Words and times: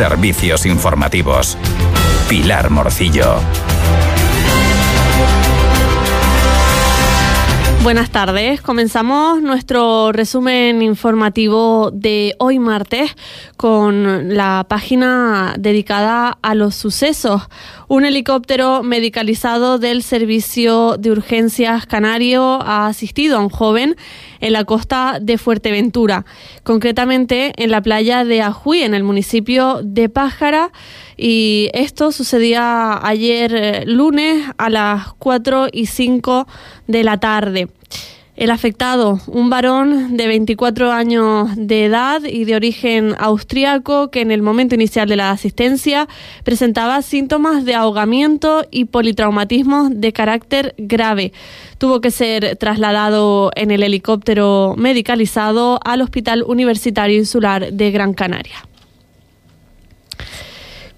Servicios 0.00 0.64
informativos. 0.64 1.58
Pilar 2.26 2.70
Morcillo. 2.70 3.34
Buenas 7.82 8.08
tardes. 8.10 8.62
Comenzamos 8.62 9.42
nuestro 9.42 10.12
resumen 10.12 10.80
informativo 10.80 11.90
de 11.92 12.34
hoy 12.38 12.58
martes 12.58 13.14
con 13.58 14.34
la 14.34 14.64
página 14.66 15.54
dedicada 15.58 16.38
a 16.40 16.54
los 16.54 16.76
sucesos. 16.76 17.42
Un 17.90 18.04
helicóptero 18.04 18.84
medicalizado 18.84 19.80
del 19.80 20.04
Servicio 20.04 20.94
de 20.96 21.10
Urgencias 21.10 21.86
Canario 21.86 22.62
ha 22.62 22.86
asistido 22.86 23.36
a 23.36 23.40
un 23.40 23.48
joven 23.48 23.96
en 24.38 24.52
la 24.52 24.62
costa 24.64 25.18
de 25.20 25.38
Fuerteventura, 25.38 26.24
concretamente 26.62 27.52
en 27.56 27.72
la 27.72 27.82
playa 27.82 28.24
de 28.24 28.42
Ajuy, 28.42 28.82
en 28.82 28.94
el 28.94 29.02
municipio 29.02 29.80
de 29.82 30.08
Pájara. 30.08 30.70
Y 31.16 31.68
esto 31.72 32.12
sucedía 32.12 33.04
ayer 33.04 33.54
eh, 33.56 33.84
lunes 33.86 34.46
a 34.56 34.70
las 34.70 35.12
4 35.14 35.66
y 35.72 35.86
5 35.86 36.46
de 36.86 37.02
la 37.02 37.18
tarde. 37.18 37.70
El 38.40 38.50
afectado, 38.50 39.20
un 39.26 39.50
varón 39.50 40.16
de 40.16 40.26
24 40.26 40.92
años 40.92 41.50
de 41.56 41.84
edad 41.84 42.22
y 42.24 42.46
de 42.46 42.56
origen 42.56 43.14
austriaco 43.18 44.10
que 44.10 44.22
en 44.22 44.30
el 44.30 44.40
momento 44.40 44.74
inicial 44.74 45.10
de 45.10 45.16
la 45.16 45.30
asistencia 45.30 46.08
presentaba 46.42 47.02
síntomas 47.02 47.66
de 47.66 47.74
ahogamiento 47.74 48.64
y 48.70 48.86
politraumatismos 48.86 49.90
de 49.92 50.14
carácter 50.14 50.74
grave. 50.78 51.34
Tuvo 51.76 52.00
que 52.00 52.10
ser 52.10 52.56
trasladado 52.56 53.50
en 53.56 53.70
el 53.72 53.82
helicóptero 53.82 54.74
medicalizado 54.78 55.78
al 55.84 56.00
Hospital 56.00 56.42
Universitario 56.46 57.18
Insular 57.18 57.74
de 57.74 57.90
Gran 57.90 58.14
Canaria. 58.14 58.64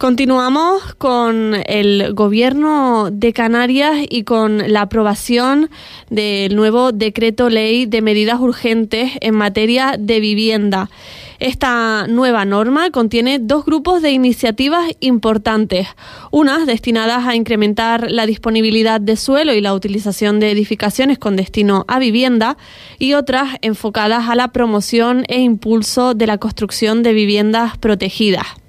Continuamos 0.02 0.96
con 0.96 1.54
el 1.64 2.12
gobierno 2.12 3.10
de 3.12 3.32
Canarias 3.32 3.98
y 4.10 4.24
con 4.24 4.72
la 4.72 4.80
aprobación 4.80 5.70
del 6.10 6.56
nuevo 6.56 6.90
decreto 6.90 7.48
ley 7.48 7.86
de 7.86 8.02
medidas 8.02 8.40
urgentes 8.40 9.12
en 9.20 9.36
materia 9.36 9.94
de 9.96 10.18
vivienda. 10.18 10.90
Esta 11.38 12.08
nueva 12.08 12.44
norma 12.44 12.90
contiene 12.90 13.38
dos 13.38 13.64
grupos 13.64 14.02
de 14.02 14.10
iniciativas 14.10 14.90
importantes, 14.98 15.86
unas 16.32 16.66
destinadas 16.66 17.28
a 17.28 17.36
incrementar 17.36 18.10
la 18.10 18.26
disponibilidad 18.26 19.00
de 19.00 19.14
suelo 19.14 19.54
y 19.54 19.60
la 19.60 19.72
utilización 19.72 20.40
de 20.40 20.50
edificaciones 20.50 21.20
con 21.20 21.36
destino 21.36 21.84
a 21.86 22.00
vivienda 22.00 22.56
y 22.98 23.12
otras 23.12 23.50
enfocadas 23.60 24.28
a 24.28 24.34
la 24.34 24.48
promoción 24.48 25.22
e 25.28 25.38
impulso 25.38 26.14
de 26.14 26.26
la 26.26 26.38
construcción 26.38 27.04
de 27.04 27.12
viviendas 27.12 27.78
protegidas 27.78 28.61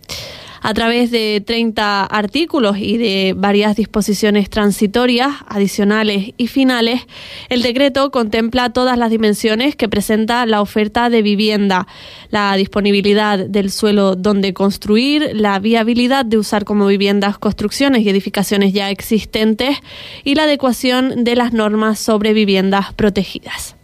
a 0.63 0.73
través 0.73 1.11
de 1.11 1.43
30 1.45 2.05
artículos 2.05 2.77
y 2.77 2.97
de 2.97 3.33
varias 3.35 3.75
disposiciones 3.75 4.49
transitorias, 4.49 5.31
adicionales 5.47 6.33
y 6.37 6.47
finales, 6.47 7.01
el 7.49 7.61
decreto 7.61 8.11
contempla 8.11 8.71
todas 8.71 8.97
las 8.97 9.11
dimensiones 9.11 9.75
que 9.75 9.89
presenta 9.89 10.45
la 10.45 10.61
oferta 10.61 11.09
de 11.09 11.21
vivienda, 11.21 11.85
la 12.29 12.55
disponibilidad 12.55 13.37
del 13.37 13.71
suelo 13.71 14.15
donde 14.15 14.53
construir, 14.53 15.31
la 15.33 15.59
viabilidad 15.59 16.25
de 16.25 16.37
usar 16.37 16.63
como 16.63 16.87
viviendas 16.87 17.37
construcciones 17.37 18.01
y 18.03 18.09
edificaciones 18.09 18.71
ya 18.71 18.89
existentes 18.89 19.77
y 20.23 20.35
la 20.35 20.43
adecuación 20.43 21.25
de 21.25 21.35
las 21.35 21.51
normas 21.51 21.99
sobre 21.99 22.33
viviendas 22.33 22.93
protegidas. 22.93 23.75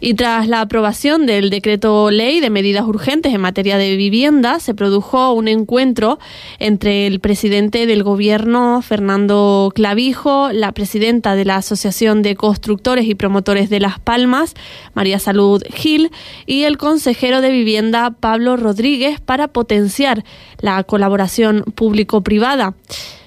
Y 0.00 0.14
tras 0.14 0.46
la 0.46 0.60
aprobación 0.60 1.24
del 1.24 1.48
decreto 1.48 2.10
ley 2.10 2.40
de 2.40 2.50
medidas 2.50 2.84
urgentes 2.86 3.32
en 3.32 3.40
materia 3.40 3.78
de 3.78 3.96
vivienda, 3.96 4.60
se 4.60 4.74
produjo 4.74 5.32
un 5.32 5.48
encuentro 5.48 6.18
entre 6.58 7.06
el 7.06 7.20
presidente 7.20 7.86
del 7.86 8.02
gobierno, 8.02 8.82
Fernando 8.82 9.72
Clavijo, 9.74 10.50
la 10.52 10.72
presidenta 10.72 11.34
de 11.34 11.46
la 11.46 11.56
Asociación 11.56 12.22
de 12.22 12.36
Constructores 12.36 13.06
y 13.06 13.14
Promotores 13.14 13.70
de 13.70 13.80
Las 13.80 13.98
Palmas, 13.98 14.54
María 14.92 15.18
Salud 15.18 15.62
Gil, 15.72 16.10
y 16.44 16.64
el 16.64 16.76
consejero 16.76 17.40
de 17.40 17.50
vivienda, 17.50 18.10
Pablo 18.10 18.56
Rodríguez, 18.56 19.20
para 19.20 19.48
potenciar 19.48 20.24
la 20.60 20.82
colaboración 20.84 21.64
público-privada. 21.74 22.74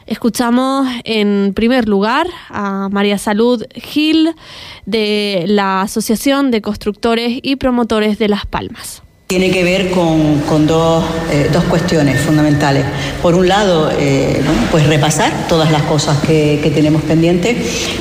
Escuchamos 0.09 0.87
en 1.03 1.53
primer 1.53 1.87
lugar 1.87 2.25
a 2.49 2.89
María 2.89 3.19
Salud 3.19 3.63
Gil 3.75 4.33
de 4.87 5.43
la 5.45 5.81
Asociación 5.81 6.49
de 6.49 6.63
Constructores 6.63 7.37
y 7.43 7.57
Promotores 7.57 8.17
de 8.17 8.27
Las 8.27 8.47
Palmas. 8.47 9.03
Tiene 9.27 9.51
que 9.51 9.63
ver 9.63 9.91
con, 9.91 10.65
dos, 10.65 11.05
eh, 11.31 11.51
dos, 11.53 11.63
cuestiones 11.65 12.19
fundamentales. 12.21 12.85
Por 13.21 13.35
un 13.35 13.47
lado, 13.47 13.91
eh, 13.99 14.41
pues 14.71 14.87
repasar 14.87 15.31
todas 15.47 15.71
las 15.71 15.83
cosas 15.83 16.17
que, 16.21 16.71
tenemos 16.73 17.03
pendientes, 17.03 17.55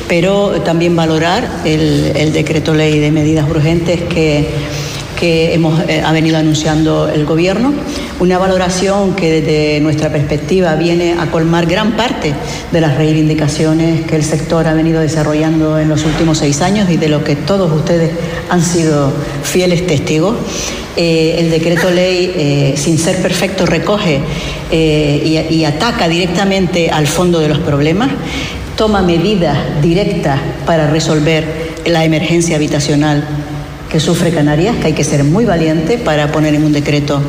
pero 0.08 0.62
también 0.62 0.96
valorar 0.96 1.46
el, 1.66 2.12
el 2.16 2.32
decreto 2.32 2.72
ley 2.72 3.00
de 3.00 3.10
medidas 3.10 3.46
urgentes 3.50 4.00
que 4.04 4.48
que 5.18 5.52
hemos, 5.54 5.80
eh, 5.88 6.02
ha 6.04 6.12
venido 6.12 6.38
anunciando 6.38 7.08
el 7.08 7.24
Gobierno, 7.26 7.72
una 8.20 8.38
valoración 8.38 9.14
que 9.14 9.40
desde 9.40 9.80
nuestra 9.80 10.10
perspectiva 10.10 10.74
viene 10.74 11.14
a 11.18 11.30
colmar 11.30 11.66
gran 11.66 11.92
parte 11.92 12.34
de 12.72 12.80
las 12.80 12.96
reivindicaciones 12.96 14.06
que 14.06 14.16
el 14.16 14.24
sector 14.24 14.66
ha 14.66 14.74
venido 14.74 15.00
desarrollando 15.00 15.78
en 15.78 15.88
los 15.88 16.04
últimos 16.04 16.38
seis 16.38 16.60
años 16.60 16.90
y 16.90 16.96
de 16.96 17.08
lo 17.08 17.22
que 17.22 17.36
todos 17.36 17.72
ustedes 17.72 18.10
han 18.48 18.62
sido 18.62 19.12
fieles 19.42 19.86
testigos. 19.86 20.36
Eh, 20.96 21.36
el 21.38 21.50
decreto 21.50 21.90
ley, 21.90 22.32
eh, 22.34 22.74
sin 22.76 22.98
ser 22.98 23.22
perfecto, 23.22 23.66
recoge 23.66 24.20
y 24.70 25.64
ataca 25.64 26.08
directamente 26.08 26.90
al 26.90 27.06
fondo 27.06 27.38
de 27.38 27.48
los 27.48 27.58
problemas, 27.58 28.10
toma 28.76 29.00
medidas 29.02 29.56
directas 29.80 30.40
para 30.66 30.88
resolver 30.88 31.72
la 31.86 32.04
emergencia 32.04 32.56
habitacional 32.56 33.24
que 33.90 34.00
sufre 34.00 34.30
Canarias, 34.30 34.76
que 34.76 34.88
hay 34.88 34.92
que 34.92 35.04
ser 35.04 35.24
muy 35.24 35.44
valiente 35.44 35.98
para 35.98 36.30
poner 36.30 36.54
en 36.54 36.64
un 36.64 36.72
decreto 36.72 37.20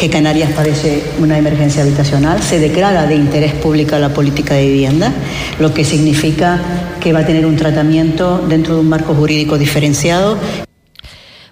que 0.00 0.08
Canarias 0.08 0.50
padece 0.52 1.02
una 1.18 1.36
emergencia 1.36 1.82
habitacional, 1.82 2.42
se 2.42 2.58
declara 2.58 3.06
de 3.06 3.16
interés 3.16 3.52
público 3.52 3.98
la 3.98 4.08
política 4.08 4.54
de 4.54 4.66
vivienda, 4.66 5.12
lo 5.58 5.74
que 5.74 5.84
significa 5.84 6.58
que 7.02 7.12
va 7.12 7.18
a 7.18 7.26
tener 7.26 7.44
un 7.44 7.56
tratamiento 7.56 8.38
dentro 8.48 8.76
de 8.76 8.80
un 8.80 8.88
marco 8.88 9.12
jurídico 9.12 9.58
diferenciado. 9.58 10.38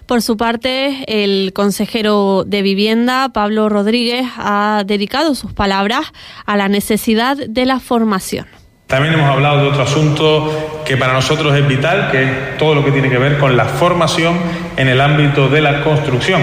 Por 0.07 0.23
su 0.23 0.35
parte, 0.35 1.03
el 1.05 1.53
consejero 1.53 2.43
de 2.43 2.63
Vivienda, 2.63 3.29
Pablo 3.31 3.69
Rodríguez, 3.69 4.25
ha 4.37 4.81
dedicado 4.83 5.35
sus 5.35 5.53
palabras 5.53 6.07
a 6.47 6.57
la 6.57 6.69
necesidad 6.69 7.37
de 7.37 7.65
la 7.67 7.79
formación. 7.79 8.47
También 8.87 9.13
hemos 9.13 9.29
hablado 9.29 9.61
de 9.61 9.67
otro 9.67 9.83
asunto 9.83 10.81
que 10.83 10.97
para 10.97 11.13
nosotros 11.13 11.55
es 11.55 11.67
vital, 11.67 12.09
que 12.09 12.23
es 12.23 12.57
todo 12.57 12.73
lo 12.73 12.83
que 12.83 12.91
tiene 12.91 13.11
que 13.11 13.19
ver 13.19 13.37
con 13.37 13.55
la 13.55 13.65
formación 13.65 14.39
en 14.75 14.87
el 14.87 14.99
ámbito 14.99 15.49
de 15.49 15.61
la 15.61 15.83
construcción. 15.83 16.41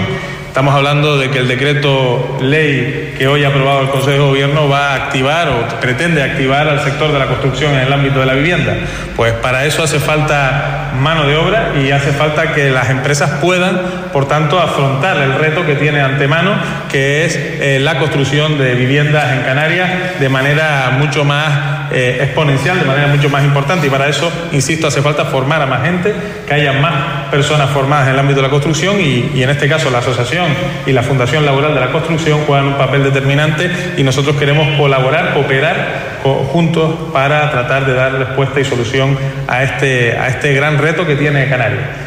Estamos 0.56 0.74
hablando 0.74 1.18
de 1.18 1.28
que 1.28 1.40
el 1.40 1.48
decreto 1.48 2.38
ley 2.40 3.14
que 3.18 3.28
hoy 3.28 3.44
ha 3.44 3.48
aprobado 3.48 3.82
el 3.82 3.90
Consejo 3.90 4.12
de 4.12 4.18
Gobierno 4.20 4.70
va 4.70 4.92
a 4.92 4.94
activar 4.94 5.50
o 5.50 5.80
pretende 5.80 6.22
activar 6.22 6.66
al 6.66 6.82
sector 6.82 7.12
de 7.12 7.18
la 7.18 7.26
construcción 7.26 7.74
en 7.74 7.80
el 7.80 7.92
ámbito 7.92 8.20
de 8.20 8.24
la 8.24 8.32
vivienda. 8.32 8.74
Pues 9.16 9.34
para 9.34 9.66
eso 9.66 9.82
hace 9.82 10.00
falta 10.00 10.92
mano 10.98 11.26
de 11.26 11.36
obra 11.36 11.72
y 11.78 11.90
hace 11.90 12.10
falta 12.10 12.54
que 12.54 12.70
las 12.70 12.88
empresas 12.88 13.32
puedan, 13.42 14.08
por 14.14 14.28
tanto, 14.28 14.58
afrontar 14.58 15.18
el 15.18 15.34
reto 15.34 15.66
que 15.66 15.74
tiene 15.74 16.00
antemano, 16.00 16.54
que 16.90 17.26
es 17.26 17.36
eh, 17.36 17.78
la 17.78 17.98
construcción 17.98 18.56
de 18.56 18.74
viviendas 18.74 19.32
en 19.32 19.42
Canarias 19.42 20.18
de 20.18 20.28
manera 20.30 20.96
mucho 20.98 21.22
más 21.26 21.92
eh, 21.92 22.20
exponencial, 22.22 22.80
de 22.80 22.86
manera 22.86 23.08
mucho 23.08 23.28
más 23.28 23.44
importante. 23.44 23.88
Y 23.88 23.90
para 23.90 24.08
eso, 24.08 24.32
insisto, 24.52 24.86
hace 24.86 25.02
falta 25.02 25.26
formar 25.26 25.60
a 25.60 25.66
más 25.66 25.82
gente, 25.82 26.14
que 26.48 26.54
haya 26.54 26.72
más 26.72 27.28
personas 27.30 27.68
formadas 27.68 28.08
en 28.08 28.14
el 28.14 28.20
ámbito 28.20 28.40
de 28.40 28.46
la 28.46 28.50
construcción 28.50 28.98
y, 28.98 29.32
y 29.34 29.42
en 29.42 29.50
este 29.50 29.68
caso 29.68 29.90
la 29.90 29.98
asociación 29.98 30.45
y 30.86 30.92
la 30.92 31.02
Fundación 31.02 31.44
Laboral 31.44 31.74
de 31.74 31.80
la 31.80 31.92
Construcción 31.92 32.40
juegan 32.46 32.68
un 32.68 32.74
papel 32.74 33.02
determinante 33.02 33.70
y 33.96 34.02
nosotros 34.02 34.36
queremos 34.36 34.78
colaborar, 34.78 35.34
cooperar 35.34 36.16
juntos 36.52 36.94
para 37.12 37.50
tratar 37.50 37.86
de 37.86 37.94
dar 37.94 38.12
respuesta 38.12 38.60
y 38.60 38.64
solución 38.64 39.16
a 39.46 39.62
este, 39.62 40.16
a 40.16 40.28
este 40.28 40.52
gran 40.54 40.78
reto 40.78 41.06
que 41.06 41.14
tiene 41.14 41.48
Canarias. 41.48 42.06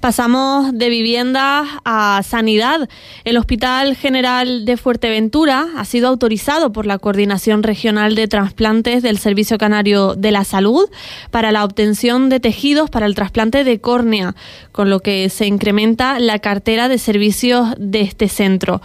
Pasamos 0.00 0.72
de 0.72 0.88
vivienda 0.90 1.64
a 1.84 2.22
sanidad. 2.22 2.88
El 3.24 3.38
Hospital 3.38 3.96
General 3.96 4.64
de 4.64 4.76
Fuerteventura 4.76 5.66
ha 5.76 5.84
sido 5.84 6.08
autorizado 6.08 6.70
por 6.70 6.86
la 6.86 6.98
Coordinación 6.98 7.62
Regional 7.62 8.14
de 8.14 8.28
Trasplantes 8.28 9.02
del 9.02 9.18
Servicio 9.18 9.58
Canario 9.58 10.14
de 10.14 10.30
la 10.30 10.44
Salud 10.44 10.88
para 11.30 11.50
la 11.50 11.64
obtención 11.64 12.28
de 12.28 12.40
tejidos 12.40 12.90
para 12.90 13.06
el 13.06 13.14
trasplante 13.14 13.64
de 13.64 13.80
córnea, 13.80 14.36
con 14.70 14.90
lo 14.90 15.00
que 15.00 15.28
se 15.30 15.46
incrementa 15.46 16.20
la 16.20 16.38
cartera 16.38 16.88
de 16.88 16.98
servicios 16.98 17.68
de 17.78 18.02
este 18.02 18.28
centro. 18.28 18.82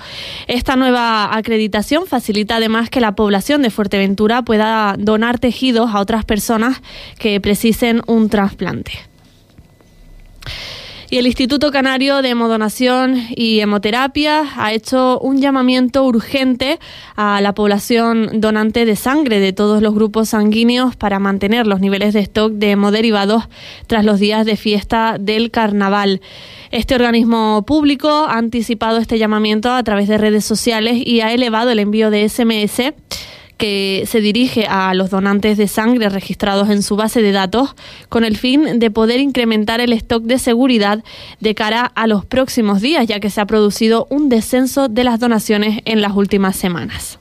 Esta 0.47 0.75
nueva 0.77 1.35
acreditación 1.35 2.07
facilita 2.07 2.55
además 2.55 2.89
que 2.89 3.01
la 3.01 3.15
población 3.15 3.61
de 3.61 3.69
Fuerteventura 3.69 4.43
pueda 4.43 4.95
donar 4.97 5.39
tejidos 5.39 5.93
a 5.93 5.99
otras 5.99 6.25
personas 6.25 6.81
que 7.19 7.39
precisen 7.41 8.01
un 8.07 8.29
trasplante. 8.29 9.10
Y 11.11 11.17
el 11.17 11.27
Instituto 11.27 11.71
Canario 11.71 12.21
de 12.21 12.29
Hemodonación 12.29 13.17
y 13.35 13.59
Hemoterapia 13.59 14.45
ha 14.55 14.71
hecho 14.71 15.19
un 15.19 15.41
llamamiento 15.41 16.05
urgente 16.05 16.79
a 17.17 17.41
la 17.41 17.53
población 17.53 18.39
donante 18.39 18.85
de 18.85 18.95
sangre 18.95 19.41
de 19.41 19.51
todos 19.51 19.81
los 19.81 19.93
grupos 19.93 20.29
sanguíneos 20.29 20.95
para 20.95 21.19
mantener 21.19 21.67
los 21.67 21.81
niveles 21.81 22.13
de 22.13 22.21
stock 22.21 22.53
de 22.53 22.71
hemoderivados 22.71 23.49
tras 23.87 24.05
los 24.05 24.21
días 24.21 24.45
de 24.45 24.55
fiesta 24.55 25.17
del 25.19 25.51
carnaval. 25.51 26.21
Este 26.71 26.95
organismo 26.95 27.65
público 27.67 28.07
ha 28.07 28.37
anticipado 28.37 28.97
este 28.97 29.19
llamamiento 29.19 29.69
a 29.69 29.83
través 29.83 30.07
de 30.07 30.17
redes 30.17 30.45
sociales 30.45 31.03
y 31.05 31.19
ha 31.19 31.33
elevado 31.33 31.71
el 31.71 31.79
envío 31.79 32.09
de 32.09 32.29
SMS 32.29 32.93
que 33.61 34.05
se 34.07 34.21
dirige 34.21 34.65
a 34.65 34.91
los 34.95 35.11
donantes 35.11 35.55
de 35.55 35.67
sangre 35.67 36.09
registrados 36.09 36.71
en 36.71 36.81
su 36.81 36.95
base 36.95 37.21
de 37.21 37.31
datos 37.31 37.75
con 38.09 38.23
el 38.23 38.35
fin 38.35 38.79
de 38.79 38.89
poder 38.89 39.19
incrementar 39.19 39.81
el 39.81 39.93
stock 39.93 40.23
de 40.23 40.39
seguridad 40.39 41.03
de 41.41 41.53
cara 41.53 41.85
a 41.93 42.07
los 42.07 42.25
próximos 42.25 42.81
días, 42.81 43.05
ya 43.05 43.19
que 43.19 43.29
se 43.29 43.39
ha 43.39 43.45
producido 43.45 44.07
un 44.09 44.29
descenso 44.29 44.89
de 44.89 45.03
las 45.03 45.19
donaciones 45.19 45.83
en 45.85 46.01
las 46.01 46.15
últimas 46.15 46.55
semanas. 46.55 47.19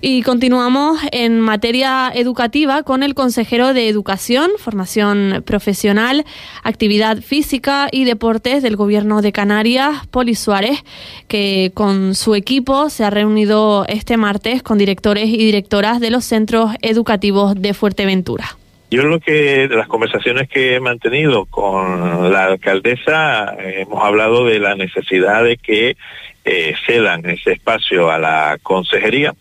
Y 0.00 0.22
continuamos 0.22 1.00
en 1.10 1.40
materia 1.40 2.12
educativa 2.14 2.84
con 2.84 3.02
el 3.02 3.14
consejero 3.14 3.74
de 3.74 3.88
Educación, 3.88 4.48
Formación 4.58 5.42
Profesional, 5.44 6.24
Actividad 6.62 7.16
Física 7.20 7.88
y 7.90 8.04
Deportes 8.04 8.62
del 8.62 8.76
Gobierno 8.76 9.22
de 9.22 9.32
Canarias, 9.32 10.06
Poli 10.06 10.36
Suárez, 10.36 10.84
que 11.26 11.72
con 11.74 12.14
su 12.14 12.36
equipo 12.36 12.90
se 12.90 13.02
ha 13.02 13.10
reunido 13.10 13.86
este 13.88 14.16
martes 14.16 14.62
con 14.62 14.78
directores 14.78 15.30
y 15.30 15.36
directoras 15.36 15.98
de 15.98 16.12
los 16.12 16.24
centros 16.24 16.70
educativos 16.80 17.60
de 17.60 17.74
Fuerteventura. 17.74 18.56
Yo 18.92 19.02
lo 19.02 19.18
que, 19.18 19.66
de 19.66 19.76
las 19.76 19.88
conversaciones 19.88 20.48
que 20.48 20.76
he 20.76 20.80
mantenido 20.80 21.44
con 21.46 22.32
la 22.32 22.44
alcaldesa, 22.44 23.56
hemos 23.58 24.02
hablado 24.02 24.46
de 24.46 24.60
la 24.60 24.76
necesidad 24.76 25.42
de 25.42 25.56
que 25.56 25.96
eh, 26.44 26.74
cedan 26.86 27.28
ese 27.28 27.52
espacio 27.52 28.10
a 28.10 28.18
la 28.18 28.58
consejería 28.62 29.34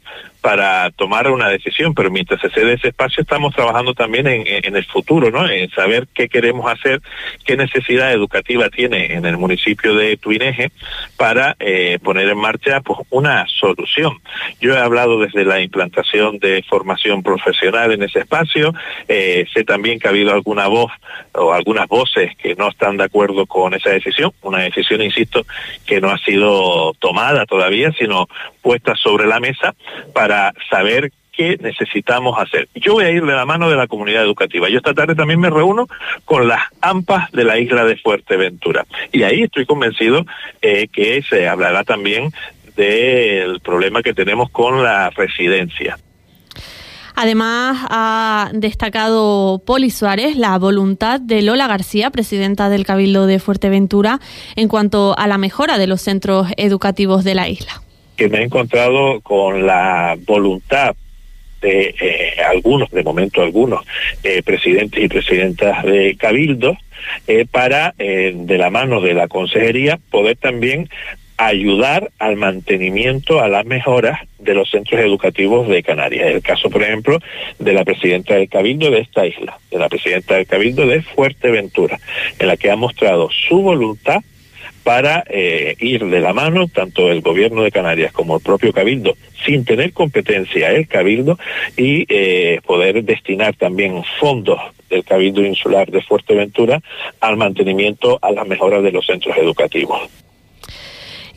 para 0.48 0.92
tomar 0.92 1.30
una 1.30 1.50
decisión, 1.50 1.94
pero 1.94 2.10
mientras 2.10 2.40
se 2.40 2.50
cede 2.50 2.76
ese 2.76 2.88
espacio 2.88 3.22
estamos 3.22 3.54
trabajando 3.54 3.94
también 3.94 4.28
en, 4.28 4.78
el 4.78 4.86
futuro, 4.86 5.30
¿no? 5.30 5.46
En 5.50 5.70
saber 5.72 6.08
qué 6.14 6.30
queremos 6.30 6.72
hacer, 6.72 7.02
qué 7.44 7.58
necesidad 7.58 8.14
educativa 8.14 8.70
tiene 8.70 9.14
en 9.14 9.26
el 9.26 9.36
municipio 9.36 9.94
de 9.94 10.16
Tuineje 10.16 10.72
para 11.18 11.58
eh, 11.60 12.00
poner 12.02 12.30
en 12.30 12.38
marcha 12.38 12.80
pues 12.80 13.00
una 13.10 13.46
solución. 13.60 14.22
Yo 14.62 14.74
he 14.74 14.80
hablado 14.80 15.20
desde 15.20 15.44
la 15.44 15.60
implantación 15.60 16.40
de 16.40 16.64
formación 16.70 17.24
profesional 17.24 17.92
en 17.92 18.04
ese 18.04 18.20
espacio, 18.20 18.74
eh, 19.10 19.46
sé 19.54 19.66
también 19.66 20.00
que 20.00 20.08
ha 20.08 20.12
habido 20.12 20.34
alguna 20.34 20.68
voz 20.68 20.94
o 21.34 21.52
algunas 21.52 21.90
voces 21.90 22.38
que 22.38 22.56
no 22.56 22.70
están 22.70 22.96
de 22.96 23.04
acuerdo 23.04 23.48
con 23.48 23.74
esa 23.74 23.90
decisión, 23.90 24.32
una 24.44 24.60
decisión, 24.60 25.02
insisto, 25.02 25.46
que 25.86 26.00
no 26.00 26.10
ha 26.10 26.18
sido 26.20 26.94
tomada 26.94 27.46
todavía, 27.46 27.92
sino 28.00 28.30
puesta 28.62 28.96
sobre 28.96 29.28
la 29.28 29.40
mesa 29.40 29.76
para 30.14 30.37
saber 30.70 31.12
qué 31.38 31.58
necesitamos 31.62 32.38
hacer. 32.40 32.68
Yo 32.76 32.94
voy 32.94 33.06
a 33.06 33.12
ir 33.12 33.24
de 33.24 33.34
la 33.34 33.46
mano 33.46 33.70
de 33.70 33.76
la 33.76 33.88
comunidad 33.88 34.24
educativa. 34.24 34.70
Yo 34.70 34.78
esta 34.78 34.94
tarde 34.94 35.16
también 35.16 35.40
me 35.40 35.50
reúno 35.50 35.88
con 36.26 36.48
las 36.48 36.64
AMPAs 36.82 37.32
de 37.32 37.44
la 37.44 37.60
isla 37.60 37.86
de 37.86 37.96
Fuerteventura. 37.98 38.86
Y 39.12 39.24
ahí 39.24 39.44
estoy 39.44 39.66
convencido 39.66 40.26
eh, 40.62 40.88
que 40.92 41.22
se 41.22 41.48
hablará 41.48 41.84
también 41.84 42.32
del 42.76 43.60
problema 43.60 44.02
que 44.02 44.14
tenemos 44.14 44.50
con 44.50 44.84
la 44.84 45.10
residencia. 45.12 45.98
Además, 47.20 47.80
ha 47.90 48.52
destacado 48.54 49.60
Poli 49.66 49.90
Suárez 49.90 50.38
la 50.38 50.56
voluntad 50.60 51.20
de 51.20 51.42
Lola 51.42 51.66
García, 51.66 52.12
presidenta 52.12 52.70
del 52.70 52.86
Cabildo 52.86 53.26
de 53.26 53.40
Fuerteventura, 53.40 54.20
en 54.56 54.68
cuanto 54.68 55.18
a 55.18 55.26
la 55.26 55.40
mejora 55.40 55.80
de 55.80 55.88
los 55.88 56.02
centros 56.02 56.48
educativos 56.58 57.24
de 57.24 57.34
la 57.34 57.50
isla. 57.50 57.82
Que 58.18 58.28
me 58.30 58.40
he 58.40 58.44
encontrado 58.44 59.22
con 59.22 59.66
la 59.66 60.18
voluntad 60.26 60.96
de 61.62 61.96
eh, 62.00 62.42
algunos, 62.48 62.90
de 62.92 63.04
momento 63.04 63.42
algunos, 63.42 63.86
eh, 64.24 64.42
presidentes 64.44 65.04
y 65.04 65.08
presidentas 65.08 65.84
de 65.84 66.16
Cabildo, 66.18 66.78
eh, 67.28 67.46
para, 67.50 67.94
de 67.98 68.58
la 68.58 68.70
mano 68.70 69.02
de 69.02 69.14
la 69.14 69.28
consejería, 69.28 70.00
poder 70.10 70.36
también 70.38 70.90
ayudar 71.38 72.10
al 72.18 72.36
mantenimiento, 72.36 73.40
a 73.40 73.48
las 73.48 73.66
mejoras 73.66 74.20
de 74.40 74.56
los 74.56 74.70
centros 74.72 75.00
educativos 75.00 75.68
de 75.68 75.84
Canarias. 75.84 76.28
El 76.28 76.42
caso, 76.42 76.70
por 76.70 76.82
ejemplo, 76.82 77.20
de 77.60 77.74
la 77.74 77.86
presidenta 77.86 78.34
del 78.34 78.50
Cabildo 78.50 78.90
de 78.90 79.02
esta 79.02 79.26
isla, 79.26 79.60
de 79.70 79.78
la 79.78 79.88
presidenta 79.88 80.36
del 80.36 80.48
Cabildo 80.48 80.88
de 80.88 81.04
Fuerteventura, 81.04 82.00
en 82.40 82.48
la 82.48 82.58
que 82.58 82.72
ha 82.72 82.76
mostrado 82.76 83.30
su 83.30 83.62
voluntad 83.62 84.22
para 84.88 85.26
eh, 85.28 85.76
ir 85.82 86.06
de 86.06 86.22
la 86.22 86.32
mano, 86.32 86.70
tanto 86.70 87.12
el 87.12 87.20
gobierno 87.20 87.62
de 87.62 87.74
Canarias 87.74 88.14
como 88.14 88.38
el 88.38 88.42
propio 88.42 88.72
Cabildo, 88.72 89.18
sin 89.46 89.66
tener 89.66 89.92
competencia 89.92 90.72
el 90.72 90.88
Cabildo, 90.88 91.38
y 91.76 92.06
eh, 92.08 92.62
poder 92.66 93.04
destinar 93.04 93.54
también 93.58 94.02
fondos 94.18 94.62
del 94.90 95.04
Cabildo 95.04 95.46
Insular 95.46 95.92
de 95.92 96.02
Fuerteventura 96.02 96.80
al 97.20 97.36
mantenimiento, 97.36 98.18
a 98.22 98.32
las 98.32 98.48
mejoras 98.48 98.82
de 98.82 98.94
los 98.94 99.06
centros 99.06 99.36
educativos 99.36 100.10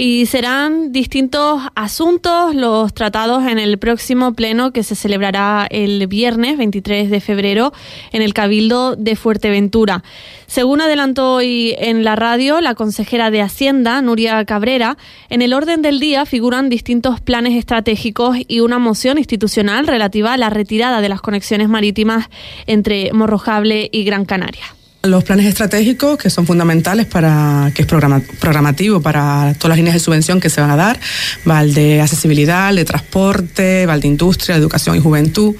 y 0.02 0.24
serán 0.24 0.92
distintos 0.92 1.60
asuntos 1.74 2.54
los 2.54 2.94
tratados 2.94 3.44
en 3.46 3.58
el 3.58 3.76
próximo 3.76 4.32
pleno 4.32 4.72
que 4.72 4.82
se 4.82 4.94
celebrará 4.94 5.66
el 5.68 6.06
viernes 6.06 6.56
23 6.56 7.10
de 7.10 7.20
febrero 7.20 7.74
en 8.10 8.22
el 8.22 8.32
Cabildo 8.32 8.96
de 8.96 9.14
Fuerteventura. 9.14 10.02
Según 10.46 10.80
adelantó 10.80 11.34
hoy 11.34 11.74
en 11.76 12.02
la 12.02 12.16
radio 12.16 12.62
la 12.62 12.74
consejera 12.74 13.30
de 13.30 13.42
Hacienda, 13.42 14.00
Nuria 14.00 14.42
Cabrera, 14.46 14.96
en 15.28 15.42
el 15.42 15.52
orden 15.52 15.82
del 15.82 16.00
día 16.00 16.24
figuran 16.24 16.70
distintos 16.70 17.20
planes 17.20 17.52
estratégicos 17.58 18.38
y 18.48 18.60
una 18.60 18.78
moción 18.78 19.18
institucional 19.18 19.86
relativa 19.86 20.32
a 20.32 20.38
la 20.38 20.48
retirada 20.48 21.02
de 21.02 21.10
las 21.10 21.20
conexiones 21.20 21.68
marítimas 21.68 22.30
entre 22.66 23.12
Morrojable 23.12 23.90
y 23.92 24.04
Gran 24.04 24.24
Canaria. 24.24 24.79
Los 25.02 25.24
planes 25.24 25.46
estratégicos, 25.46 26.18
que 26.18 26.28
son 26.28 26.46
fundamentales 26.46 27.06
para, 27.06 27.72
que 27.74 27.82
es 27.82 27.88
programativo 27.88 29.00
para 29.00 29.54
todas 29.54 29.70
las 29.70 29.78
líneas 29.78 29.94
de 29.94 30.00
subvención 30.00 30.40
que 30.40 30.50
se 30.50 30.60
van 30.60 30.70
a 30.70 30.76
dar, 30.76 31.00
va 31.48 31.62
el 31.62 31.72
de 31.72 32.02
accesibilidad, 32.02 32.68
el 32.68 32.76
de 32.76 32.84
transporte, 32.84 33.86
va 33.86 33.94
el 33.94 34.02
de 34.02 34.08
industria, 34.08 34.56
educación 34.56 34.96
y 34.96 35.00
juventud. 35.00 35.56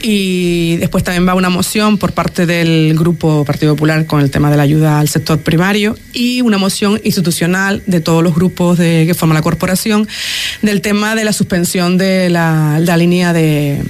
Y 0.00 0.78
después 0.78 1.04
también 1.04 1.28
va 1.28 1.34
una 1.34 1.50
moción 1.50 1.98
por 1.98 2.12
parte 2.12 2.46
del 2.46 2.96
Grupo 2.98 3.44
Partido 3.44 3.74
Popular 3.74 4.06
con 4.06 4.22
el 4.22 4.30
tema 4.30 4.50
de 4.50 4.56
la 4.56 4.62
ayuda 4.62 4.98
al 4.98 5.10
sector 5.10 5.40
primario 5.40 5.94
y 6.14 6.40
una 6.40 6.56
moción 6.56 6.98
institucional 7.04 7.82
de 7.84 8.00
todos 8.00 8.24
los 8.24 8.34
grupos 8.34 8.78
de, 8.78 9.04
que 9.06 9.12
forman 9.12 9.34
la 9.34 9.42
corporación 9.42 10.08
del 10.62 10.80
tema 10.80 11.14
de 11.14 11.24
la 11.24 11.34
suspensión 11.34 11.98
de 11.98 12.30
la 12.30 12.96
línea 12.96 13.34
de 13.34 13.82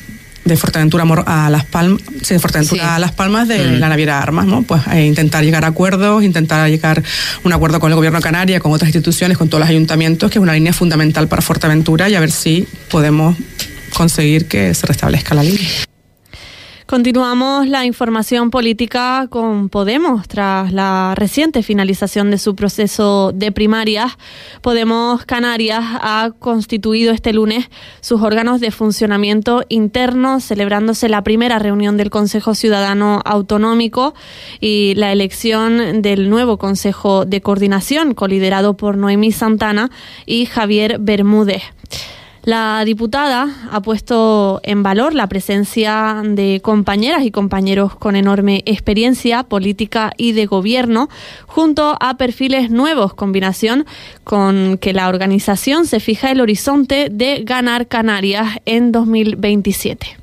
de 0.44 0.56
Fuerteventura 0.56 1.04
a 1.26 1.50
Las 1.50 1.64
Palmas, 1.64 2.02
de 2.28 2.38
Fuerteventura 2.38 2.96
a 2.96 2.98
Las 2.98 3.12
Palmas 3.12 3.48
de 3.48 3.58
mm. 3.58 3.78
la 3.78 3.88
naviera 3.88 4.20
Armas, 4.20 4.46
¿no? 4.46 4.62
Pues 4.62 4.82
eh, 4.92 5.04
intentar 5.04 5.44
llegar 5.44 5.64
a 5.64 5.68
acuerdos, 5.68 6.24
intentar 6.24 6.68
llegar 6.68 6.98
a 6.98 7.02
un 7.44 7.52
acuerdo 7.52 7.80
con 7.80 7.90
el 7.90 7.96
gobierno 7.96 8.18
de 8.18 8.22
Canarias, 8.22 8.60
con 8.60 8.72
otras 8.72 8.88
instituciones, 8.88 9.36
con 9.38 9.48
todos 9.48 9.60
los 9.60 9.68
ayuntamientos, 9.68 10.30
que 10.30 10.38
es 10.38 10.42
una 10.42 10.54
línea 10.54 10.72
fundamental 10.72 11.28
para 11.28 11.42
Fuerteventura 11.42 12.08
y 12.08 12.14
a 12.14 12.20
ver 12.20 12.30
si 12.30 12.66
podemos 12.90 13.36
conseguir 13.94 14.46
que 14.46 14.74
se 14.74 14.86
restablezca 14.86 15.34
la 15.34 15.42
línea. 15.42 15.68
Continuamos 16.90 17.68
la 17.68 17.86
información 17.86 18.50
política 18.50 19.28
con 19.30 19.68
Podemos. 19.68 20.26
Tras 20.26 20.72
la 20.72 21.14
reciente 21.14 21.62
finalización 21.62 22.32
de 22.32 22.38
su 22.38 22.56
proceso 22.56 23.30
de 23.32 23.52
primarias, 23.52 24.18
Podemos 24.60 25.24
Canarias 25.24 25.84
ha 25.84 26.32
constituido 26.40 27.12
este 27.12 27.32
lunes 27.32 27.70
sus 28.00 28.22
órganos 28.22 28.60
de 28.60 28.72
funcionamiento 28.72 29.62
interno, 29.68 30.40
celebrándose 30.40 31.08
la 31.08 31.22
primera 31.22 31.60
reunión 31.60 31.96
del 31.96 32.10
Consejo 32.10 32.56
Ciudadano 32.56 33.22
Autonómico 33.24 34.12
y 34.60 34.94
la 34.96 35.12
elección 35.12 36.02
del 36.02 36.28
nuevo 36.28 36.58
Consejo 36.58 37.24
de 37.24 37.40
Coordinación, 37.40 38.14
coliderado 38.14 38.76
por 38.76 38.96
Noemí 38.96 39.30
Santana 39.30 39.92
y 40.26 40.46
Javier 40.46 40.96
Bermúdez. 40.98 41.62
La 42.42 42.82
diputada 42.86 43.48
ha 43.70 43.82
puesto 43.82 44.60
en 44.62 44.82
valor 44.82 45.14
la 45.14 45.26
presencia 45.26 46.22
de 46.24 46.60
compañeras 46.62 47.22
y 47.24 47.30
compañeros 47.30 47.94
con 47.96 48.16
enorme 48.16 48.62
experiencia 48.64 49.42
política 49.42 50.12
y 50.16 50.32
de 50.32 50.46
gobierno, 50.46 51.10
junto 51.46 51.96
a 52.00 52.16
perfiles 52.16 52.70
nuevos, 52.70 53.12
combinación 53.12 53.84
con 54.24 54.78
que 54.78 54.94
la 54.94 55.08
organización 55.08 55.84
se 55.84 56.00
fija 56.00 56.30
el 56.30 56.40
horizonte 56.40 57.08
de 57.10 57.42
ganar 57.44 57.88
Canarias 57.88 58.56
en 58.64 58.90
2027 58.90 60.20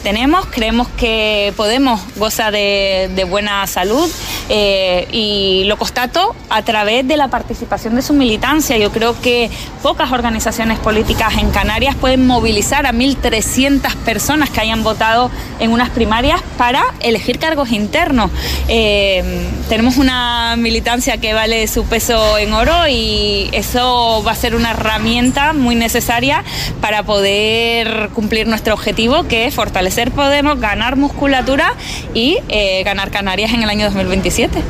tenemos, 0.00 0.46
creemos 0.46 0.88
que 0.96 1.52
Podemos 1.56 2.00
goza 2.16 2.50
de, 2.50 3.26
buena 3.28 3.66
salud 3.66 4.10
eh, 4.48 5.06
y 5.12 5.64
lo 5.66 5.76
constato 5.76 6.34
a 6.50 6.62
través 6.62 7.06
de 7.06 7.16
la 7.16 7.28
participación 7.28 7.94
de 7.94 8.02
su 8.02 8.14
militancia. 8.14 8.76
Yo 8.78 8.90
creo 8.90 9.20
que 9.20 9.50
pocas 9.82 10.12
organizaciones 10.12 10.78
políticas 10.78 11.34
en 11.38 11.50
Canarias 11.50 11.94
pueden 11.94 12.26
movilizar 12.26 12.86
a 12.86 12.92
1.300 12.92 13.94
personas 13.96 14.50
que 14.50 14.60
hayan 14.60 14.82
votado 14.82 15.30
en 15.60 15.72
unas 15.72 15.90
primarias 15.90 16.40
para 16.58 16.82
elegir 17.00 17.38
cargos 17.38 17.70
internos. 17.70 18.30
Eh, 18.68 19.48
tenemos 19.68 19.96
una 19.96 20.56
militancia 20.56 21.18
que 21.18 21.34
vale 21.34 21.66
su 21.68 21.84
peso 21.84 22.38
en 22.38 22.52
oro 22.52 22.88
y 22.88 23.50
eso 23.52 24.22
va 24.26 24.32
a 24.32 24.36
ser 24.36 24.54
una 24.54 24.70
herramienta 24.70 25.52
muy 25.52 25.74
necesaria 25.74 26.44
para 26.80 27.02
poder 27.02 28.10
cumplir 28.14 28.46
nuestro 28.46 28.74
objetivo, 28.74 29.24
que 29.28 29.46
es 29.46 29.54
fortalecer 29.54 29.81
Podemos, 30.14 30.60
ganar 30.60 30.96
musculatura 30.96 31.74
y 32.14 32.38
eh, 32.48 32.84
ganar 32.84 33.10
Canarias 33.10 33.52
en 33.52 33.64
el 33.64 33.68
año 33.68 33.86
2027. 33.86 34.62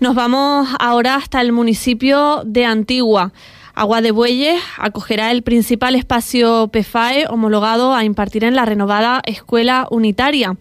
Nos 0.00 0.14
vamos 0.14 0.68
ahora 0.80 1.16
hasta 1.16 1.42
el 1.42 1.52
municipio 1.52 2.42
de 2.46 2.64
Antigua. 2.64 3.32
Agua 3.74 4.00
de 4.00 4.10
Bueyes 4.10 4.58
acogerá 4.78 5.30
el 5.30 5.42
principal 5.42 5.96
espacio 5.96 6.68
PFAE 6.68 7.26
homologado 7.28 7.94
a 7.94 8.04
impartir 8.04 8.44
en 8.44 8.54
la 8.54 8.64
renovada 8.64 9.20
escuela 9.26 9.86
unitaria. 9.90 10.56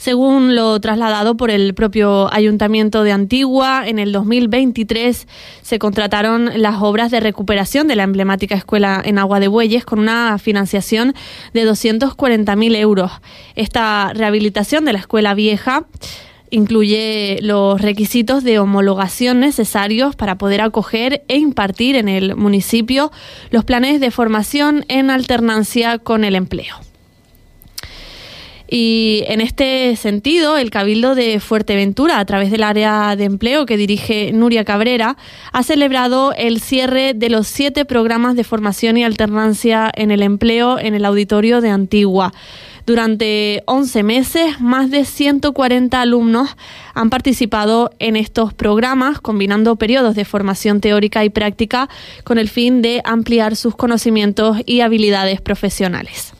Según 0.00 0.56
lo 0.56 0.80
trasladado 0.80 1.36
por 1.36 1.50
el 1.50 1.74
propio 1.74 2.32
Ayuntamiento 2.32 3.02
de 3.02 3.12
Antigua, 3.12 3.86
en 3.86 3.98
el 3.98 4.12
2023 4.12 5.28
se 5.60 5.78
contrataron 5.78 6.50
las 6.56 6.76
obras 6.80 7.10
de 7.10 7.20
recuperación 7.20 7.86
de 7.86 7.96
la 7.96 8.04
emblemática 8.04 8.54
escuela 8.54 9.02
en 9.04 9.18
Agua 9.18 9.40
de 9.40 9.48
Bueyes 9.48 9.84
con 9.84 9.98
una 9.98 10.38
financiación 10.38 11.12
de 11.52 11.70
240.000 11.70 12.76
euros. 12.76 13.12
Esta 13.56 14.14
rehabilitación 14.14 14.86
de 14.86 14.94
la 14.94 15.00
escuela 15.00 15.34
vieja 15.34 15.84
incluye 16.48 17.38
los 17.42 17.78
requisitos 17.78 18.42
de 18.42 18.58
homologación 18.58 19.40
necesarios 19.40 20.16
para 20.16 20.38
poder 20.38 20.62
acoger 20.62 21.24
e 21.28 21.36
impartir 21.36 21.96
en 21.96 22.08
el 22.08 22.36
municipio 22.36 23.12
los 23.50 23.66
planes 23.66 24.00
de 24.00 24.10
formación 24.10 24.86
en 24.88 25.10
alternancia 25.10 25.98
con 25.98 26.24
el 26.24 26.36
empleo. 26.36 26.89
Y 28.72 29.24
en 29.26 29.40
este 29.40 29.96
sentido, 29.96 30.56
el 30.56 30.70
Cabildo 30.70 31.16
de 31.16 31.40
Fuerteventura, 31.40 32.20
a 32.20 32.24
través 32.24 32.52
del 32.52 32.62
área 32.62 33.16
de 33.16 33.24
empleo 33.24 33.66
que 33.66 33.76
dirige 33.76 34.30
Nuria 34.32 34.64
Cabrera, 34.64 35.16
ha 35.52 35.62
celebrado 35.64 36.32
el 36.36 36.60
cierre 36.60 37.12
de 37.12 37.30
los 37.30 37.48
siete 37.48 37.84
programas 37.84 38.36
de 38.36 38.44
formación 38.44 38.96
y 38.96 39.02
alternancia 39.02 39.90
en 39.92 40.12
el 40.12 40.22
empleo 40.22 40.78
en 40.78 40.94
el 40.94 41.04
auditorio 41.04 41.60
de 41.60 41.70
Antigua. 41.70 42.32
Durante 42.86 43.64
11 43.66 44.04
meses, 44.04 44.60
más 44.60 44.88
de 44.92 45.04
140 45.04 46.00
alumnos 46.00 46.56
han 46.94 47.10
participado 47.10 47.90
en 47.98 48.14
estos 48.14 48.54
programas, 48.54 49.20
combinando 49.20 49.74
periodos 49.74 50.14
de 50.14 50.24
formación 50.24 50.80
teórica 50.80 51.24
y 51.24 51.30
práctica 51.30 51.88
con 52.22 52.38
el 52.38 52.48
fin 52.48 52.82
de 52.82 53.00
ampliar 53.04 53.56
sus 53.56 53.74
conocimientos 53.74 54.58
y 54.64 54.80
habilidades 54.80 55.40
profesionales. 55.40 56.34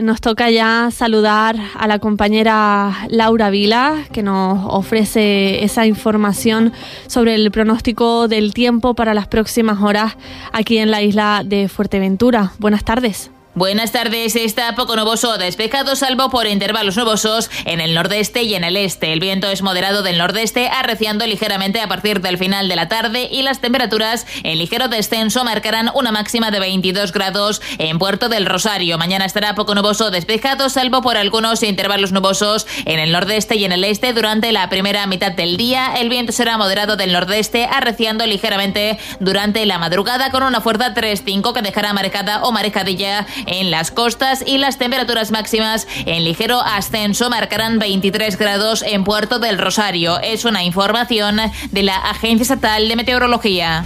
Nos 0.00 0.20
toca 0.20 0.50
ya 0.50 0.90
saludar 0.92 1.56
a 1.74 1.86
la 1.88 1.98
compañera 1.98 3.06
Laura 3.08 3.50
Vila, 3.50 4.04
que 4.12 4.22
nos 4.22 4.64
ofrece 4.64 5.64
esa 5.64 5.86
información 5.86 6.72
sobre 7.08 7.34
el 7.34 7.50
pronóstico 7.50 8.28
del 8.28 8.54
tiempo 8.54 8.94
para 8.94 9.14
las 9.14 9.26
próximas 9.26 9.82
horas 9.82 10.16
aquí 10.52 10.78
en 10.78 10.92
la 10.92 11.02
isla 11.02 11.42
de 11.44 11.68
Fuerteventura. 11.68 12.52
Buenas 12.58 12.84
tardes. 12.84 13.31
Buenas 13.54 13.92
tardes, 13.92 14.34
está 14.34 14.74
poco 14.74 14.96
nuboso, 14.96 15.36
despejado 15.36 15.94
salvo 15.94 16.30
por 16.30 16.46
intervalos 16.46 16.96
nubosos 16.96 17.50
en 17.66 17.82
el 17.82 17.92
nordeste 17.92 18.44
y 18.44 18.54
en 18.54 18.64
el 18.64 18.78
este. 18.78 19.12
El 19.12 19.20
viento 19.20 19.46
es 19.46 19.60
moderado 19.60 20.02
del 20.02 20.16
nordeste, 20.16 20.68
arreciando 20.68 21.26
ligeramente 21.26 21.82
a 21.82 21.86
partir 21.86 22.22
del 22.22 22.38
final 22.38 22.70
de 22.70 22.76
la 22.76 22.88
tarde 22.88 23.28
y 23.30 23.42
las 23.42 23.60
temperaturas 23.60 24.26
en 24.42 24.56
ligero 24.56 24.88
descenso 24.88 25.44
marcarán 25.44 25.90
una 25.94 26.12
máxima 26.12 26.50
de 26.50 26.60
22 26.60 27.12
grados 27.12 27.60
en 27.76 27.98
Puerto 27.98 28.30
del 28.30 28.46
Rosario. 28.46 28.96
Mañana 28.96 29.26
estará 29.26 29.54
poco 29.54 29.74
nuboso, 29.74 30.10
despejado 30.10 30.70
salvo 30.70 31.02
por 31.02 31.18
algunos 31.18 31.62
intervalos 31.62 32.10
nubosos 32.10 32.66
en 32.86 33.00
el 33.00 33.12
nordeste 33.12 33.56
y 33.56 33.66
en 33.66 33.72
el 33.72 33.84
este 33.84 34.14
durante 34.14 34.50
la 34.52 34.70
primera 34.70 35.06
mitad 35.06 35.32
del 35.32 35.58
día. 35.58 35.92
El 35.98 36.08
viento 36.08 36.32
será 36.32 36.56
moderado 36.56 36.96
del 36.96 37.12
nordeste, 37.12 37.66
arreciando 37.66 38.24
ligeramente 38.26 38.98
durante 39.20 39.66
la 39.66 39.78
madrugada 39.78 40.30
con 40.30 40.42
una 40.42 40.62
fuerza 40.62 40.94
3-5 40.94 41.52
que 41.52 41.60
dejará 41.60 41.92
marcada 41.92 42.44
o 42.44 42.50
marcadilla 42.50 43.26
en 43.46 43.70
las 43.70 43.90
costas 43.90 44.42
y 44.46 44.58
las 44.58 44.78
temperaturas 44.78 45.30
máximas 45.30 45.86
en 46.06 46.24
ligero 46.24 46.60
ascenso 46.60 47.30
marcarán 47.30 47.78
23 47.78 48.38
grados 48.38 48.82
en 48.82 49.04
Puerto 49.04 49.38
del 49.38 49.58
Rosario. 49.58 50.20
Es 50.20 50.44
una 50.44 50.64
información 50.64 51.36
de 51.70 51.82
la 51.82 51.96
Agencia 51.96 52.42
Estatal 52.42 52.88
de 52.88 52.96
Meteorología. 52.96 53.84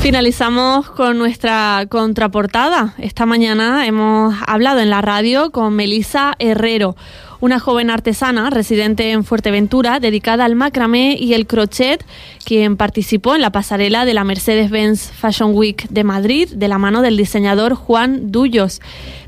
Finalizamos 0.00 0.90
con 0.90 1.18
nuestra 1.18 1.84
contraportada. 1.88 2.94
Esta 2.98 3.26
mañana 3.26 3.84
hemos 3.86 4.34
hablado 4.46 4.80
en 4.80 4.90
la 4.90 5.02
radio 5.02 5.50
con 5.50 5.74
Melisa 5.74 6.34
Herrero 6.38 6.96
una 7.40 7.58
joven 7.58 7.90
artesana 7.90 8.50
residente 8.50 9.10
en 9.10 9.24
Fuerteventura 9.24 10.00
dedicada 10.00 10.44
al 10.44 10.54
macramé 10.54 11.16
y 11.18 11.34
el 11.34 11.46
crochet, 11.46 12.04
quien 12.44 12.76
participó 12.76 13.34
en 13.34 13.42
la 13.42 13.50
pasarela 13.50 14.04
de 14.04 14.14
la 14.14 14.24
Mercedes-Benz 14.24 15.12
Fashion 15.12 15.54
Week 15.54 15.88
de 15.88 16.04
Madrid 16.04 16.48
de 16.54 16.68
la 16.68 16.78
mano 16.78 17.02
del 17.02 17.16
diseñador 17.16 17.74
Juan 17.74 18.32
Dullos. 18.32 18.80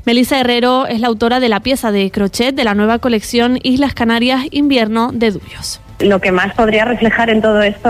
Melissa 0.05 0.39
Herrero 0.39 0.87
es 0.87 0.99
la 0.99 1.07
autora 1.07 1.39
de 1.39 1.49
la 1.49 1.61
pieza 1.61 1.91
de 1.91 2.11
crochet 2.11 2.53
de 2.55 2.63
la 2.63 2.75
nueva 2.75 2.99
colección 2.99 3.59
Islas 3.63 3.93
Canarias 3.93 4.45
Invierno 4.51 5.11
de 5.13 5.31
Dullos 5.31 5.79
lo 5.99 6.19
que 6.19 6.31
más 6.31 6.53
podría 6.55 6.85
reflejar 6.85 7.29
en 7.29 7.41
todo 7.41 7.61
esto, 7.61 7.89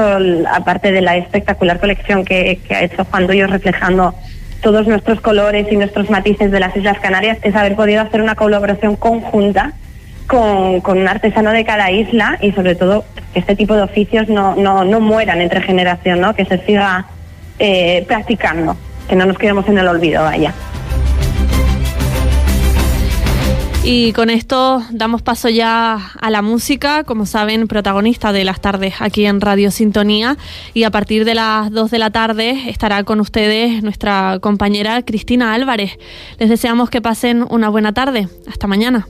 aparte 0.52 0.92
de 0.92 1.02
la 1.02 1.16
espectacular 1.18 1.80
colección 1.80 2.26
que, 2.26 2.60
ha 2.70 2.84
hecho 2.84 3.06
Juan 3.06 3.28
Dullos 3.28 3.50
reflejando 3.50 4.14
todos 4.62 4.86
nuestros 4.86 5.22
colores 5.22 5.68
y 5.72 5.78
nuestros 5.78 6.10
matices 6.10 6.52
de 6.52 6.60
las 6.60 6.76
Islas 6.76 7.00
Canarias, 7.00 7.38
es 7.42 7.56
haber 7.56 7.76
podido 7.76 8.02
hacer 8.02 8.22
una 8.22 8.36
colaboración 8.36 8.96
conjunta 8.96 9.74
con, 10.32 10.98
un 10.98 11.08
artesano 11.10 11.52
de 11.52 11.66
cada 11.66 11.92
isla 11.92 12.38
y 12.42 12.54
sobre 12.54 12.76
todo 12.76 13.04
que 13.34 13.40
este 13.40 13.56
tipo 13.56 13.76
de 13.76 13.82
oficios 13.82 14.30
no, 14.30 14.56
no, 14.56 15.00
mueran 15.02 15.42
entre 15.42 15.62
generación, 15.62 16.22
¿no? 16.22 16.34
que 16.34 16.46
se 16.46 16.58
siga 16.66 17.06
eh, 17.60 18.06
practicando, 18.08 18.78
que 19.10 19.16
no 19.18 19.26
nos 19.26 19.38
quedemos 19.38 19.68
en 19.68 19.78
el 19.78 19.88
olvido, 19.88 20.24
vaya. 20.24 20.54
Y 23.84 24.14
con 24.14 24.30
esto 24.30 24.84
damos 24.92 25.24
paso 25.24 25.50
ya 25.50 25.96
a 26.22 26.30
la 26.30 26.44
música, 26.44 27.04
como 27.04 27.26
saben, 27.26 27.68
protagonista 27.68 28.32
de 28.32 28.46
las 28.46 28.62
tardes 28.62 28.94
aquí 29.00 29.26
en 29.26 29.42
Radio 29.42 29.72
Sintonía. 29.72 30.38
Y 30.76 30.84
a 30.84 30.92
partir 30.92 31.26
de 31.26 31.34
las 31.34 31.72
2 31.72 31.90
de 31.90 31.98
la 31.98 32.12
tarde 32.12 32.70
estará 32.70 33.04
con 33.04 33.20
ustedes 33.20 33.82
nuestra 33.82 34.38
compañera 34.40 35.02
Cristina 35.02 35.56
Álvarez. 35.56 35.98
Les 36.38 36.48
deseamos 36.48 36.92
que 36.92 37.02
pasen 37.02 37.44
una 37.50 37.70
buena 37.70 37.92
tarde. 37.92 38.30
Hasta 38.48 38.68
mañana. 38.68 39.08